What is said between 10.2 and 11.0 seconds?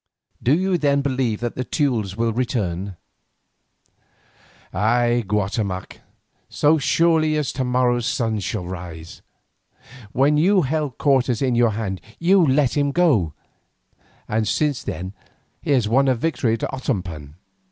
you held